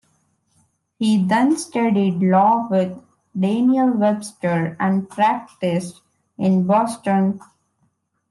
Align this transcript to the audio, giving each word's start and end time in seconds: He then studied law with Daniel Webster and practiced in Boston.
He 0.97 1.23
then 1.23 1.55
studied 1.57 2.15
law 2.23 2.67
with 2.71 2.97
Daniel 3.39 3.91
Webster 3.91 4.75
and 4.79 5.07
practiced 5.07 6.01
in 6.39 6.65
Boston. 6.65 7.39